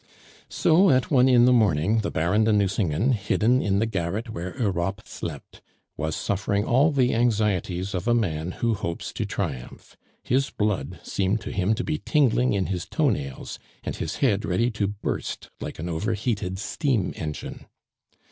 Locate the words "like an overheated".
15.59-16.57